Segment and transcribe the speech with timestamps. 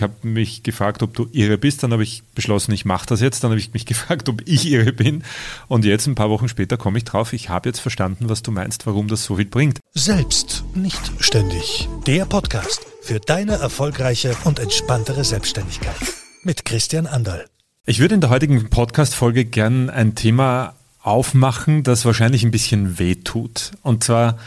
[0.00, 1.82] Ich habe mich gefragt, ob du irre bist.
[1.82, 3.44] Dann habe ich beschlossen, ich mache das jetzt.
[3.44, 5.24] Dann habe ich mich gefragt, ob ich irre bin.
[5.68, 7.34] Und jetzt, ein paar Wochen später, komme ich drauf.
[7.34, 9.78] Ich habe jetzt verstanden, was du meinst, warum das so viel bringt.
[9.92, 11.86] Selbst nicht ständig.
[12.06, 15.98] Der Podcast für deine erfolgreiche und entspanntere Selbstständigkeit.
[16.44, 17.44] Mit Christian Anderl.
[17.84, 23.16] Ich würde in der heutigen Podcast-Folge gern ein Thema aufmachen, das wahrscheinlich ein bisschen weh
[23.16, 23.72] tut.
[23.82, 24.38] Und zwar,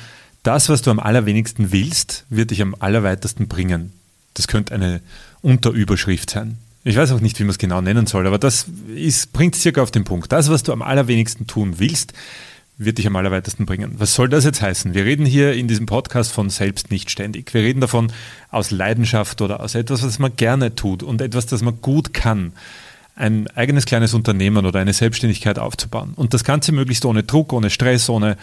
[0.42, 3.94] das, was du am allerwenigsten willst, wird dich am allerweitesten bringen.
[4.34, 5.02] Das könnte eine
[5.41, 6.57] Unterüberschrift sein.
[6.83, 9.82] Ich weiß auch nicht, wie man es genau nennen soll, aber das ist, bringt circa
[9.82, 10.32] auf den Punkt.
[10.32, 12.14] Das, was du am allerwenigsten tun willst,
[12.77, 13.96] wird dich am allerweitesten bringen.
[13.97, 14.93] Was soll das jetzt heißen?
[14.93, 17.54] Wir reden hier in diesem Podcast von selbst nicht ständig.
[17.54, 18.11] Wir reden davon
[18.50, 22.54] aus Leidenschaft oder aus etwas, was man gerne tut und etwas, das man gut kann.
[23.15, 26.13] Ein eigenes kleines Unternehmen oder eine Selbstständigkeit aufzubauen.
[26.15, 28.38] Und das Ganze möglichst ohne Druck, ohne Stress, ohne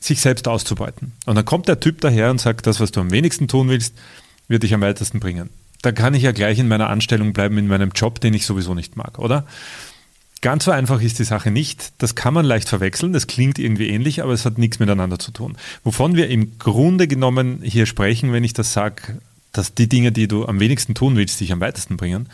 [0.00, 1.12] sich selbst auszubeuten.
[1.26, 3.94] Und dann kommt der Typ daher und sagt, das, was du am wenigsten tun willst,
[4.48, 5.50] wird dich am weitesten bringen.
[5.82, 8.74] Da kann ich ja gleich in meiner Anstellung bleiben, in meinem Job, den ich sowieso
[8.74, 9.46] nicht mag, oder?
[10.40, 11.92] Ganz so einfach ist die Sache nicht.
[11.98, 13.12] Das kann man leicht verwechseln.
[13.12, 15.56] Das klingt irgendwie ähnlich, aber es hat nichts miteinander zu tun.
[15.82, 19.20] Wovon wir im Grunde genommen hier sprechen, wenn ich das sage,
[19.52, 22.28] dass die Dinge, die du am wenigsten tun willst, dich am weitesten bringen,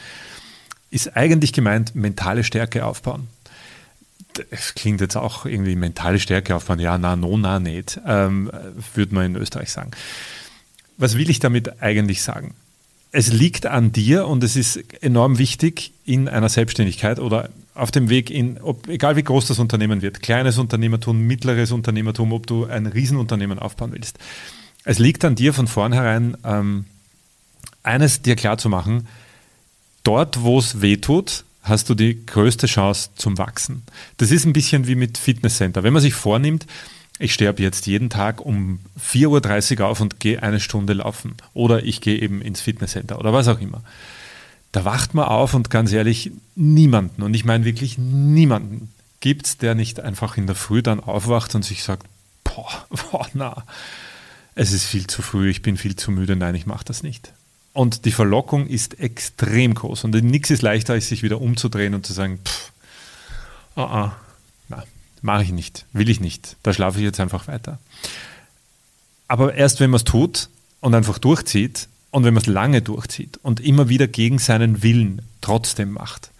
[0.90, 3.28] ist eigentlich gemeint, mentale Stärke aufbauen.
[4.50, 6.80] Das klingt jetzt auch irgendwie mentale Stärke aufbauen.
[6.80, 8.50] Ja, na, no, na, nicht, ähm,
[8.94, 9.92] würde man in Österreich sagen.
[10.96, 12.54] Was will ich damit eigentlich sagen?
[13.10, 18.08] Es liegt an dir und es ist enorm wichtig in einer Selbstständigkeit oder auf dem
[18.08, 22.66] Weg in, ob, egal wie groß das Unternehmen wird, kleines Unternehmertum, mittleres Unternehmertum, ob du
[22.66, 24.18] ein Riesenunternehmen aufbauen willst.
[24.84, 26.86] Es liegt an dir von vornherein, ähm,
[27.82, 29.06] eines dir klar zu machen,
[30.02, 33.82] dort, wo es weh tut, hast du die größte Chance zum Wachsen.
[34.18, 35.82] Das ist ein bisschen wie mit Fitnesscenter.
[35.82, 36.66] Wenn man sich vornimmt,
[37.18, 41.36] ich ab jetzt jeden Tag um 4.30 Uhr auf und gehe eine Stunde laufen.
[41.52, 43.82] Oder ich gehe eben ins Fitnesscenter oder was auch immer.
[44.72, 49.56] Da wacht man auf und ganz ehrlich, niemanden, und ich meine wirklich niemanden, gibt es,
[49.56, 52.06] der nicht einfach in der Früh dann aufwacht und sich sagt,
[52.42, 53.64] boah, boah, na,
[54.56, 57.32] es ist viel zu früh, ich bin viel zu müde, nein, ich mache das nicht.
[57.72, 60.04] Und die Verlockung ist extrem groß.
[60.04, 62.72] Und nichts ist leichter, als sich wieder umzudrehen und zu sagen, pff,
[63.76, 64.10] uh -uh,
[64.68, 64.84] na,
[65.24, 67.78] mache ich nicht, will ich nicht, da schlafe ich jetzt einfach weiter.
[69.26, 70.48] Aber erst wenn man es tut
[70.80, 75.22] und einfach durchzieht, und wenn man es lange durchzieht und immer wieder gegen seinen Willen
[75.40, 76.30] trotzdem macht,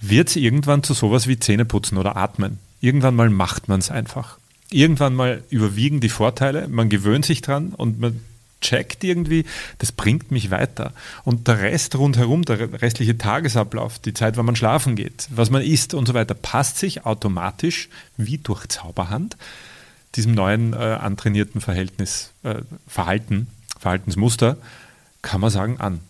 [0.00, 2.58] wird es irgendwann zu sowas wie Zähneputzen oder Atmen.
[2.80, 4.38] Irgendwann mal macht man es einfach.
[4.70, 8.18] Irgendwann mal überwiegen die Vorteile, man gewöhnt sich dran und man
[8.64, 9.44] checkt irgendwie,
[9.78, 10.92] das bringt mich weiter.
[11.24, 15.62] Und der Rest rundherum, der restliche Tagesablauf, die Zeit, wann man schlafen geht, was man
[15.62, 19.36] isst und so weiter, passt sich automatisch wie durch Zauberhand
[20.16, 23.48] diesem neuen äh, antrainierten Verhältnis, äh, Verhalten,
[23.78, 24.56] Verhaltensmuster
[25.22, 26.00] kann man sagen, an.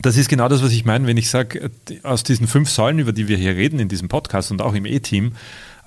[0.00, 1.70] Das ist genau das, was ich meine, wenn ich sage,
[2.02, 4.86] aus diesen fünf Säulen, über die wir hier reden in diesem Podcast und auch im
[4.86, 5.32] E-Team,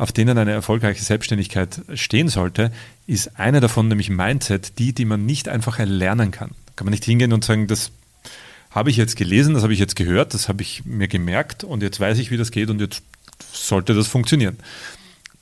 [0.04, 2.74] auf denen eine erfolgreiche Selbstständigkeit stehen sollte,
[3.08, 6.52] ist eine davon, nämlich Mindset, die, die man nicht einfach erlernen kann.
[6.76, 7.92] Kann man nicht hingehen und sagen, das
[8.70, 11.82] habe ich jetzt gelesen, das habe ich jetzt gehört, das habe ich mir gemerkt und
[11.82, 13.02] jetzt weiß ich, wie das geht und jetzt
[13.54, 14.58] sollte das funktionieren.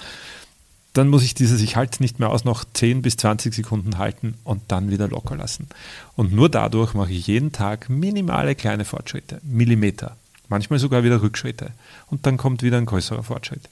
[0.93, 3.97] Dann muss ich dieses Ich halte es nicht mehr aus noch 10 bis 20 Sekunden
[3.97, 5.67] halten und dann wieder locker lassen.
[6.15, 10.17] Und nur dadurch mache ich jeden Tag minimale kleine Fortschritte, Millimeter
[10.49, 11.73] manchmal sogar wieder Rückschritte.
[12.09, 13.69] Und dann kommt wieder ein größerer Fortschritt.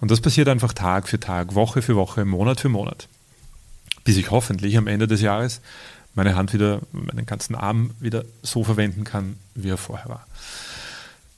[0.00, 3.08] Und das passiert einfach Tag für Tag, Woche für Woche, Monat für Monat.
[4.04, 5.60] Bis ich hoffentlich am Ende des Jahres
[6.14, 10.26] meine Hand wieder, meinen ganzen Arm wieder so verwenden kann, wie er vorher war.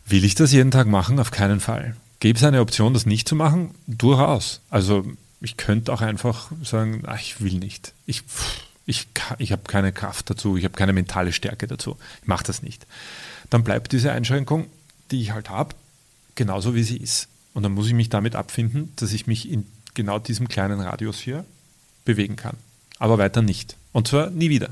[0.06, 1.18] Will ich das jeden Tag machen?
[1.18, 1.96] Auf keinen Fall.
[2.20, 3.74] Gäbe es eine Option, das nicht zu machen?
[3.86, 4.60] Durchaus.
[4.70, 5.04] Also
[5.40, 7.92] ich könnte auch einfach sagen, ach, ich will nicht.
[8.06, 8.22] Ich,
[8.86, 9.08] ich,
[9.38, 11.96] ich habe keine Kraft dazu, ich habe keine mentale Stärke dazu.
[12.22, 12.86] Ich mache das nicht.
[13.52, 14.64] Dann bleibt diese Einschränkung,
[15.10, 15.74] die ich halt habe,
[16.36, 17.28] genauso wie sie ist.
[17.52, 21.20] Und dann muss ich mich damit abfinden, dass ich mich in genau diesem kleinen Radius
[21.20, 21.44] hier
[22.06, 22.56] bewegen kann.
[22.98, 23.76] Aber weiter nicht.
[23.92, 24.70] Und zwar nie wieder.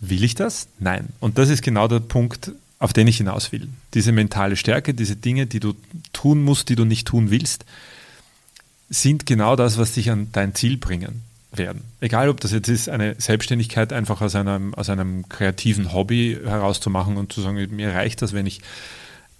[0.00, 0.66] Will ich das?
[0.80, 1.10] Nein.
[1.20, 2.50] Und das ist genau der Punkt,
[2.80, 3.68] auf den ich hinaus will.
[3.94, 5.76] Diese mentale Stärke, diese Dinge, die du
[6.12, 7.64] tun musst, die du nicht tun willst,
[8.90, 11.82] sind genau das, was dich an dein Ziel bringen werden.
[12.00, 17.16] Egal, ob das jetzt ist, eine Selbstständigkeit einfach aus einem, aus einem kreativen Hobby herauszumachen
[17.16, 18.60] und zu sagen, mir reicht das, wenn ich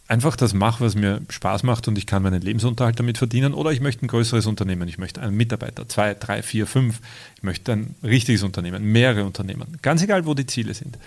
[0.08, 3.54] einfach das mache, was mir Spaß macht und ich kann meinen Lebensunterhalt damit verdienen.
[3.54, 7.00] Oder ich möchte ein größeres Unternehmen, ich möchte einen Mitarbeiter, zwei, drei, vier, fünf.
[7.36, 9.78] Ich möchte ein richtiges Unternehmen, mehrere Unternehmen.
[9.80, 10.98] Ganz egal, wo die Ziele sind.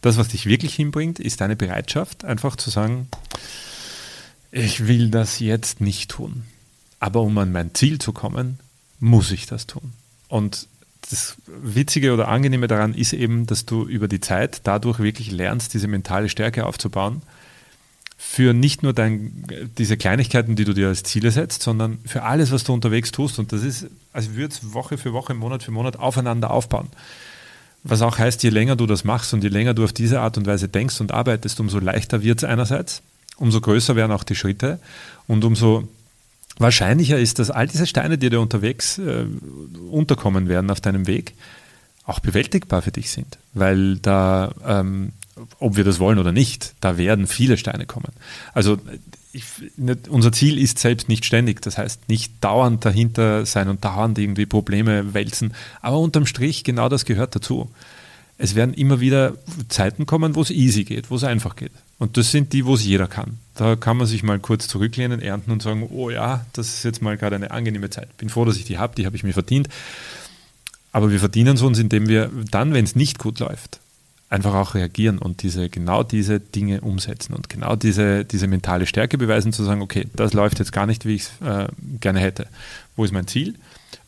[0.00, 3.06] Das, was dich wirklich hinbringt, ist deine Bereitschaft, einfach zu sagen,
[4.50, 6.42] ich will das jetzt nicht tun.
[6.98, 8.58] Aber um an mein Ziel zu kommen,
[8.98, 9.92] muss ich das tun.
[10.32, 10.66] Und
[11.10, 15.74] das Witzige oder Angenehme daran ist eben, dass du über die Zeit dadurch wirklich lernst,
[15.74, 17.20] diese mentale Stärke aufzubauen
[18.16, 19.44] für nicht nur dein,
[19.76, 23.38] diese Kleinigkeiten, die du dir als Ziele setzt, sondern für alles, was du unterwegs tust.
[23.38, 26.88] Und das ist, als würde es Woche für Woche, Monat für Monat aufeinander aufbauen.
[27.82, 30.38] Was auch heißt, je länger du das machst und je länger du auf diese Art
[30.38, 33.02] und Weise denkst und arbeitest, umso leichter wird es einerseits,
[33.36, 34.80] umso größer werden auch die Schritte
[35.26, 35.88] und umso
[36.58, 39.26] wahrscheinlicher ist, dass all diese Steine, die dir unterwegs äh,
[39.90, 41.34] unterkommen werden auf deinem Weg,
[42.04, 43.38] auch bewältigbar für dich sind.
[43.54, 45.12] Weil da ähm,
[45.58, 48.12] ob wir das wollen oder nicht, da werden viele Steine kommen.
[48.52, 48.78] Also
[49.32, 49.44] ich,
[50.08, 54.46] unser Ziel ist selbst nicht ständig, das heißt nicht dauernd dahinter sein und dauernd irgendwie
[54.46, 57.70] Probleme wälzen, aber unterm Strich genau das gehört dazu.
[58.38, 59.34] Es werden immer wieder
[59.68, 61.72] Zeiten kommen, wo es easy geht, wo es einfach geht.
[62.02, 63.38] Und das sind die, wo es jeder kann.
[63.54, 67.00] Da kann man sich mal kurz zurücklehnen, ernten und sagen, oh ja, das ist jetzt
[67.00, 68.16] mal gerade eine angenehme Zeit.
[68.16, 69.68] Bin froh, dass ich die habe, die habe ich mir verdient.
[70.90, 73.78] Aber wir verdienen es uns, indem wir dann, wenn es nicht gut läuft,
[74.30, 79.16] einfach auch reagieren und diese, genau diese Dinge umsetzen und genau diese, diese mentale Stärke
[79.16, 81.68] beweisen, zu sagen, okay, das läuft jetzt gar nicht, wie ich es äh,
[82.00, 82.48] gerne hätte.
[82.96, 83.54] Wo ist mein Ziel?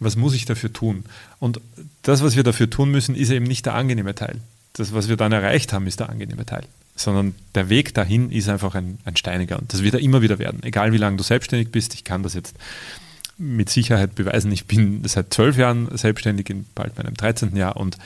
[0.01, 1.05] Was muss ich dafür tun?
[1.39, 1.61] Und
[2.03, 4.41] das, was wir dafür tun müssen, ist eben nicht der angenehme Teil.
[4.73, 6.65] Das, was wir dann erreicht haben, ist der angenehme Teil.
[6.97, 9.59] Sondern der Weg dahin ist einfach ein, ein steiniger.
[9.59, 10.63] Und das wird er immer wieder werden.
[10.63, 12.57] Egal wie lange du selbstständig bist, ich kann das jetzt
[13.37, 14.53] mit Sicherheit beweisen.
[14.53, 17.57] Ich bin seit zwölf Jahren selbstständig, in bald meinem 13.
[17.57, 17.99] Jahr und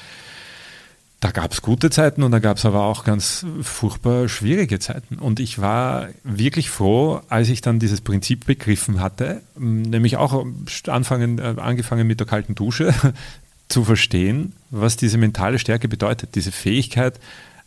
[1.21, 5.17] da gab es gute Zeiten und da gab es aber auch ganz furchtbar schwierige Zeiten.
[5.17, 10.47] Und ich war wirklich froh, als ich dann dieses Prinzip begriffen hatte, nämlich auch
[10.87, 12.95] anfangen, äh, angefangen mit der kalten Dusche,
[13.69, 16.37] zu verstehen, was diese mentale Stärke bedeutet.
[16.37, 17.19] Diese Fähigkeit,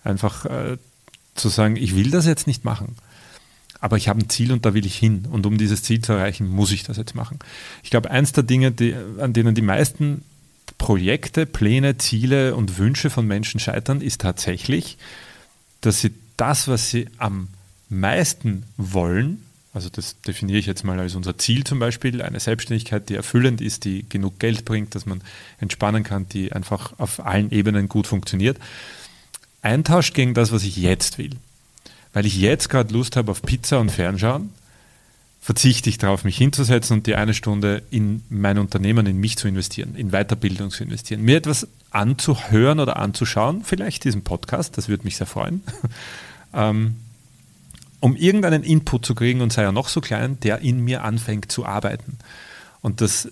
[0.03, 0.77] einfach äh,
[1.41, 2.95] zu sagen, ich will das jetzt nicht machen.
[3.79, 5.27] Aber ich habe ein Ziel und da will ich hin.
[5.31, 7.39] Und um dieses Ziel zu erreichen, muss ich das jetzt machen.
[7.83, 10.23] Ich glaube, eins der Dinge, die, an denen die meisten
[10.77, 14.97] Projekte, Pläne, Ziele und Wünsche von Menschen scheitern, ist tatsächlich,
[15.81, 17.47] dass sie das, was sie am
[17.89, 23.07] meisten wollen, also das definiere ich jetzt mal als unser Ziel zum Beispiel, eine Selbstständigkeit,
[23.09, 25.21] die erfüllend ist, die genug Geld bringt, dass man
[25.59, 28.57] entspannen kann, die einfach auf allen Ebenen gut funktioniert,
[29.61, 31.31] eintauscht gegen das, was ich jetzt will.
[32.13, 34.51] Weil ich jetzt gerade Lust habe auf Pizza und Fernschauen,
[35.41, 39.47] verzichte ich darauf, mich hinzusetzen und die eine Stunde in mein Unternehmen, in mich zu
[39.47, 45.03] investieren, in Weiterbildung zu investieren, mir etwas anzuhören oder anzuschauen, vielleicht diesen Podcast, das würde
[45.03, 45.63] mich sehr freuen,
[46.53, 46.97] ähm,
[47.99, 51.51] um irgendeinen Input zu kriegen und sei er noch so klein, der in mir anfängt
[51.51, 52.17] zu arbeiten.
[52.81, 53.29] Und das,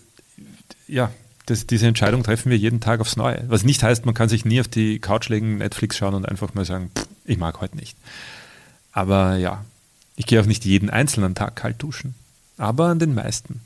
[0.87, 1.11] ja,
[1.49, 3.43] das, diese Entscheidung treffen wir jeden Tag aufs Neue.
[3.47, 6.53] Was nicht heißt, man kann sich nie auf die Couch legen, Netflix schauen und einfach
[6.53, 7.97] mal sagen, pff, ich mag heute nicht.
[8.91, 9.63] Aber ja,
[10.15, 12.15] ich gehe auch nicht jeden einzelnen Tag kalt duschen,
[12.57, 13.61] aber an den meisten.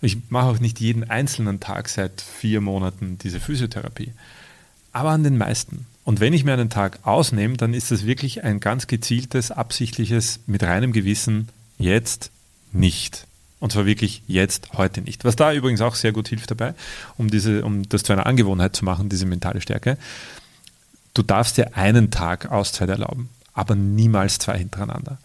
[0.00, 4.12] Ich mache auch nicht jeden einzelnen Tag seit vier Monaten diese Physiotherapie,
[4.92, 5.86] aber an den meisten.
[6.04, 10.40] Und wenn ich mir einen Tag ausnehme, dann ist es wirklich ein ganz gezieltes, absichtliches,
[10.46, 11.48] mit reinem Gewissen,
[11.78, 12.30] jetzt
[12.72, 13.26] nicht.
[13.64, 15.24] Und zwar wirklich jetzt, heute nicht.
[15.24, 16.74] Was da übrigens auch sehr gut hilft dabei,
[17.16, 19.96] um, diese, um das zu einer Angewohnheit zu machen, diese mentale Stärke.
[21.14, 25.16] Du darfst dir einen Tag Auszeit erlauben, aber niemals zwei hintereinander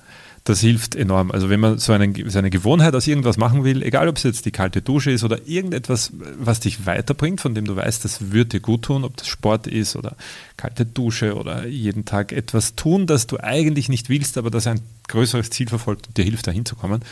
[0.45, 1.31] das hilft enorm.
[1.31, 4.23] Also wenn man so, einen, so eine Gewohnheit aus irgendwas machen will, egal ob es
[4.23, 8.31] jetzt die kalte Dusche ist oder irgendetwas, was dich weiterbringt, von dem du weißt, das
[8.31, 10.15] wird dir gut tun, ob das Sport ist oder
[10.57, 14.81] kalte Dusche oder jeden Tag etwas tun, das du eigentlich nicht willst, aber das ein
[15.07, 17.03] größeres Ziel verfolgt und dir hilft, dahin zu kommen,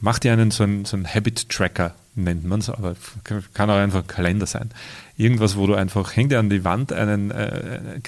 [0.00, 4.00] Mach dir einen so einen, so einen Habit-Tracker, nennt man es, aber kann auch einfach
[4.00, 4.70] ein Kalender sein.
[5.16, 8.00] Irgendwas, wo du einfach, häng dir an die Wand einen äh,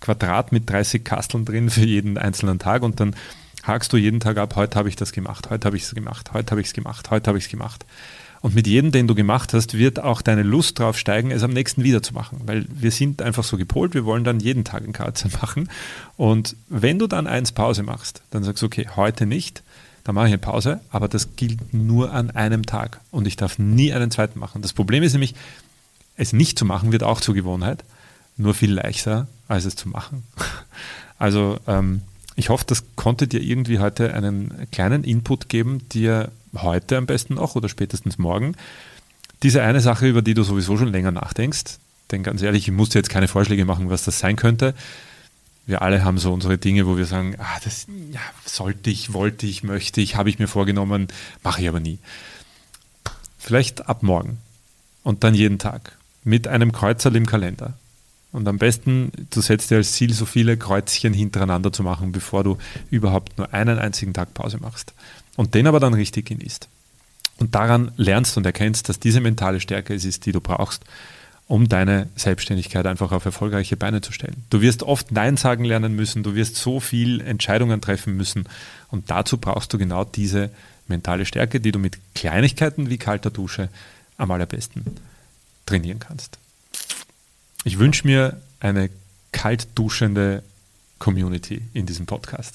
[0.00, 3.14] Quadrat mit 30 Kasteln drin für jeden einzelnen Tag und dann
[3.62, 6.32] hakst du jeden Tag ab, heute habe ich das gemacht, heute habe ich es gemacht,
[6.32, 7.84] heute habe ich es gemacht, heute habe ich es gemacht.
[8.42, 11.52] Und mit jedem, den du gemacht hast, wird auch deine Lust drauf steigen, es am
[11.52, 12.40] nächsten wieder zu machen.
[12.46, 15.68] Weil wir sind einfach so gepolt, wir wollen dann jeden Tag ein KZ machen.
[16.16, 19.62] Und wenn du dann eins Pause machst, dann sagst du, okay, heute nicht,
[20.04, 23.00] dann mache ich eine Pause, aber das gilt nur an einem Tag.
[23.10, 24.62] Und ich darf nie einen zweiten machen.
[24.62, 25.34] Das Problem ist nämlich,
[26.16, 27.84] es nicht zu machen wird auch zur Gewohnheit,
[28.36, 30.24] nur viel leichter, als es zu machen.
[31.18, 32.00] Also ähm,
[32.34, 37.34] ich hoffe, das konnte dir irgendwie heute einen kleinen Input geben, dir heute am besten
[37.34, 38.54] noch oder spätestens morgen
[39.42, 41.78] diese eine Sache, über die du sowieso schon länger nachdenkst,
[42.10, 44.74] denn ganz ehrlich, ich musste jetzt keine Vorschläge machen, was das sein könnte.
[45.66, 49.46] Wir alle haben so unsere Dinge, wo wir sagen, ah, das ja, sollte ich, wollte
[49.46, 51.08] ich, möchte ich, habe ich mir vorgenommen,
[51.42, 51.98] mache ich aber nie.
[53.38, 54.38] Vielleicht ab morgen
[55.02, 57.74] und dann jeden Tag mit einem Kreuzer im Kalender.
[58.32, 62.44] Und am besten, du setzt dir als Ziel, so viele Kreuzchen hintereinander zu machen, bevor
[62.44, 62.58] du
[62.90, 64.92] überhaupt nur einen einzigen Tag Pause machst.
[65.36, 66.68] Und den aber dann richtig genießt.
[67.38, 70.84] Und daran lernst und erkennst, dass diese mentale Stärke es ist, die du brauchst,
[71.50, 74.44] um deine Selbstständigkeit einfach auf erfolgreiche Beine zu stellen.
[74.50, 78.44] Du wirst oft Nein sagen lernen müssen, du wirst so viel Entscheidungen treffen müssen.
[78.88, 80.50] Und dazu brauchst du genau diese
[80.86, 83.68] mentale Stärke, die du mit Kleinigkeiten wie kalter Dusche
[84.16, 84.84] am allerbesten
[85.66, 86.38] trainieren kannst.
[87.64, 88.88] Ich wünsche mir eine
[89.32, 90.44] kalt duschende
[91.00, 92.54] Community in diesem Podcast.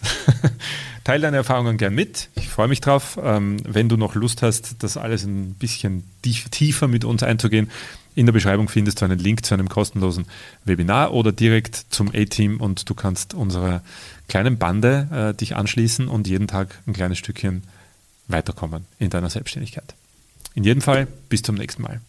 [1.04, 2.30] Teil deine Erfahrungen gern mit.
[2.36, 3.20] Ich freue mich drauf.
[3.22, 7.70] Ähm, wenn du noch Lust hast, das alles ein bisschen tiefer mit uns einzugehen,
[8.16, 10.26] in der Beschreibung findest du einen Link zu einem kostenlosen
[10.64, 13.82] Webinar oder direkt zum A-Team und du kannst unserer
[14.30, 17.64] kleinen Bande äh, dich anschließen und jeden Tag ein kleines Stückchen
[18.28, 19.94] weiterkommen in deiner Selbstständigkeit.
[20.56, 22.00] In jedem Fall, bis zum nächsten Mal.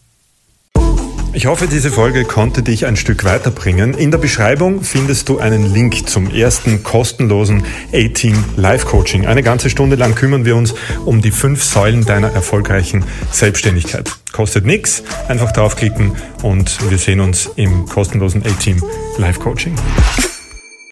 [1.36, 3.92] Ich hoffe, diese Folge konnte dich ein Stück weiterbringen.
[3.92, 7.62] In der Beschreibung findest du einen Link zum ersten kostenlosen
[7.92, 9.26] A-Team Live Coaching.
[9.26, 10.74] Eine ganze Stunde lang kümmern wir uns
[11.04, 14.10] um die fünf Säulen deiner erfolgreichen Selbstständigkeit.
[14.32, 16.12] Kostet nichts, einfach draufklicken
[16.42, 18.82] und wir sehen uns im kostenlosen A-Team
[19.18, 19.76] Live Coaching.